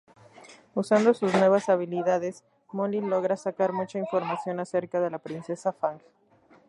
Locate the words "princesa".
5.19-5.73